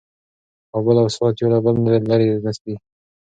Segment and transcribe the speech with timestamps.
[0.71, 2.75] کابل او سوات یو له بل نه لرې نه دي.